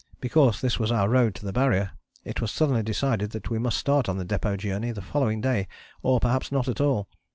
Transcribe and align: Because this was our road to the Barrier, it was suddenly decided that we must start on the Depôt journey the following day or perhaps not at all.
Because 0.19 0.61
this 0.61 0.79
was 0.79 0.91
our 0.91 1.07
road 1.07 1.35
to 1.35 1.45
the 1.45 1.53
Barrier, 1.53 1.91
it 2.25 2.41
was 2.41 2.49
suddenly 2.49 2.81
decided 2.81 3.29
that 3.33 3.51
we 3.51 3.59
must 3.59 3.77
start 3.77 4.09
on 4.09 4.17
the 4.17 4.25
Depôt 4.25 4.57
journey 4.57 4.91
the 4.91 4.99
following 4.99 5.41
day 5.41 5.67
or 6.01 6.19
perhaps 6.19 6.51
not 6.51 6.67
at 6.67 6.81
all. 6.81 7.07